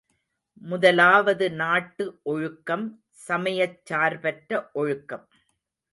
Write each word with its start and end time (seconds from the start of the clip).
முதலாவது 0.61 1.51
நாட்டு 1.51 2.19
ஒழுக்கம் 2.23 2.87
சமயச் 3.27 3.85
சார்பற்ற 3.85 4.69
ஒழுக்கம். 4.73 5.27